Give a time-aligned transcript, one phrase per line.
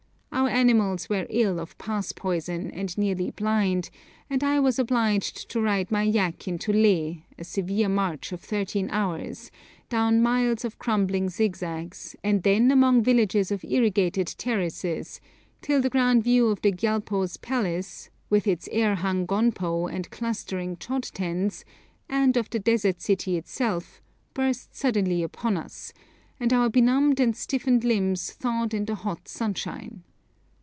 [0.33, 3.89] Our animals were ill of 'pass poison,' and nearly blind,
[4.29, 8.89] and I was obliged to ride my yak into Leh, a severe march of thirteen
[8.89, 9.51] hours,
[9.89, 15.19] down miles of crumbling zigzags, and then among villages of irrigated terraces,
[15.61, 20.75] till the grand view of the Gyalpo's palace, with its air hung gonpo and clustering
[20.77, 21.65] chod tens,
[22.09, 24.01] and of the desert city itself,
[24.33, 25.93] burst suddenly upon us,
[26.39, 30.03] and our benumbed and stiffened limbs thawed in the hot sunshine.